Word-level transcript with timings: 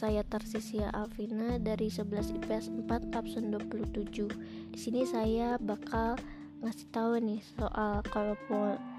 saya 0.00 0.24
Tarsisia 0.24 0.88
Alvina 0.96 1.60
dari 1.60 1.92
11 1.92 2.40
IPS 2.40 2.72
4 2.88 3.12
absen 3.12 3.52
27. 3.52 4.32
Di 4.72 4.78
sini 4.80 5.04
saya 5.04 5.60
bakal 5.60 6.16
ngasih 6.64 6.88
tahu 6.88 7.20
nih 7.20 7.44
soal 7.60 8.00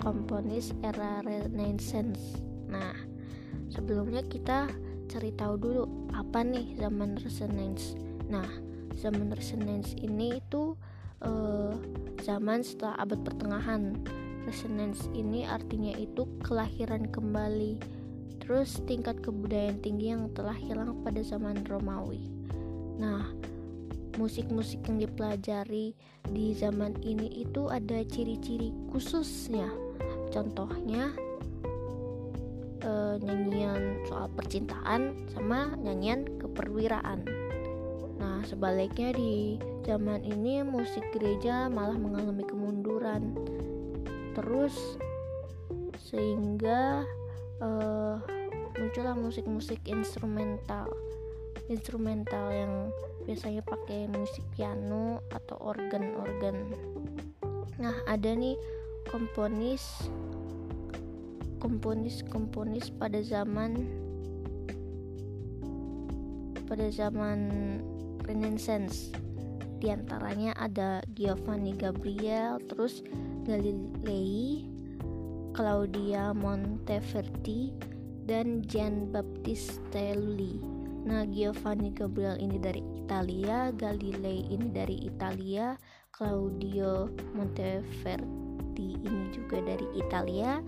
komponis 0.05 0.69
era 0.85 1.25
Renaissance. 1.25 2.37
Nah, 2.69 2.93
sebelumnya 3.73 4.21
kita 4.29 4.69
cari 5.09 5.33
tahu 5.33 5.57
dulu 5.57 5.83
apa 6.13 6.45
nih 6.45 6.77
zaman 6.77 7.17
Renaissance. 7.17 7.97
Nah, 8.29 8.45
zaman 8.93 9.33
Renaissance 9.33 9.97
ini 9.97 10.37
itu 10.37 10.77
uh, 11.25 11.73
zaman 12.21 12.61
setelah 12.61 13.01
abad 13.01 13.25
pertengahan. 13.25 13.97
Renaissance 14.45 15.09
ini 15.17 15.49
artinya 15.49 15.97
itu 15.97 16.29
kelahiran 16.45 17.09
kembali 17.09 18.00
terus 18.41 18.81
tingkat 18.89 19.21
kebudayaan 19.21 19.79
tinggi 19.79 20.11
yang 20.11 20.27
telah 20.33 20.57
hilang 20.57 20.99
pada 21.05 21.21
zaman 21.21 21.61
Romawi. 21.69 22.25
Nah, 22.97 23.29
musik-musik 24.19 24.83
yang 24.89 24.99
dipelajari 24.99 25.95
di 26.27 26.45
zaman 26.57 26.97
ini 27.05 27.45
itu 27.45 27.69
ada 27.71 28.03
ciri-ciri 28.03 28.73
khususnya. 28.91 29.69
Contohnya 30.33 31.13
e, 32.83 32.91
nyanyian 33.23 34.03
soal 34.09 34.27
percintaan 34.35 35.15
sama 35.31 35.71
nyanyian 35.79 36.27
keperwiraan. 36.41 37.23
Nah, 38.21 38.45
sebaliknya 38.45 39.15
di 39.15 39.57
zaman 39.81 40.21
ini 40.21 40.61
musik 40.61 41.01
gereja 41.13 41.69
malah 41.69 41.97
mengalami 41.97 42.45
kemunduran. 42.45 43.33
Terus 44.37 44.75
sehingga 46.11 47.05
uh, 47.61 48.00
muncullah 48.91 49.15
musik-musik 49.15 49.79
instrumental 49.87 50.91
instrumental 51.71 52.51
yang 52.51 52.91
biasanya 53.23 53.63
pakai 53.63 54.11
musik 54.11 54.43
piano 54.51 55.23
atau 55.31 55.55
organ-organ. 55.63 56.75
Nah 57.79 57.95
ada 58.03 58.35
nih 58.35 58.59
komponis 59.07 60.11
komponis-komponis 61.63 62.91
pada 62.91 63.23
zaman 63.23 63.79
pada 66.67 66.91
zaman 66.91 67.39
Renaissance. 68.27 69.15
Di 69.79 69.87
antaranya 69.87 70.51
ada 70.59 70.99
Giovanni 71.15 71.79
Gabriel 71.79 72.59
terus 72.67 73.07
Galilei 73.47 74.67
Claudia 75.55 76.35
Monteverdi 76.35 77.90
dan 78.25 78.61
Gian 78.65 79.09
Battista 79.09 80.01
Lully. 80.17 80.61
Nah, 81.01 81.25
Giovanni 81.25 81.89
Gabriel 81.89 82.37
ini 82.37 82.61
dari 82.61 82.85
Italia, 82.93 83.73
Galilei 83.73 84.45
ini 84.53 84.69
dari 84.69 85.01
Italia, 85.01 85.73
Claudio 86.13 87.09
Monteverdi 87.33 88.89
ini 89.01 89.33
juga 89.33 89.57
dari 89.65 89.87
Italia. 89.97 90.61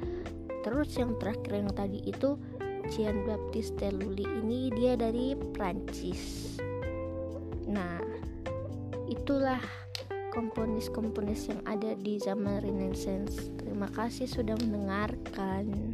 Terus 0.66 0.98
yang 0.98 1.20
terakhir 1.22 1.62
yang 1.62 1.72
tadi 1.76 2.02
itu 2.10 2.40
Gian 2.90 3.24
Battista 3.30 3.94
Lully 3.94 4.26
ini 4.26 4.74
dia 4.74 4.98
dari 4.98 5.38
Prancis. 5.54 6.58
Nah, 7.70 8.02
itulah 9.06 9.62
komponis-komponis 10.34 11.54
yang 11.54 11.62
ada 11.70 11.94
di 11.94 12.18
zaman 12.18 12.60
Renaissance. 12.66 13.54
Terima 13.62 13.86
kasih 13.94 14.26
sudah 14.26 14.58
mendengarkan. 14.58 15.94